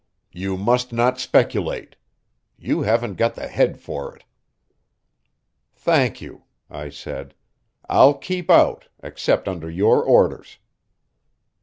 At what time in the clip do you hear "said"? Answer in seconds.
6.89-7.35